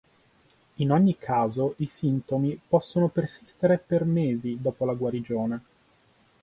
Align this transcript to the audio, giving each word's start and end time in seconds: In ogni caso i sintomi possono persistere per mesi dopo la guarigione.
In 0.77 0.89
ogni 0.91 1.15
caso 1.19 1.75
i 1.77 1.85
sintomi 1.87 2.59
possono 2.67 3.09
persistere 3.09 3.77
per 3.77 4.03
mesi 4.03 4.57
dopo 4.59 4.83
la 4.83 4.95
guarigione. 4.95 5.61